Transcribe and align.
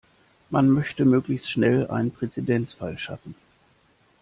Man 0.49 0.71
möchte 0.71 1.05
möglichst 1.05 1.47
schnell 1.51 1.85
einen 1.91 2.09
Präzedenzfall 2.09 2.97
schaffen. 2.97 3.35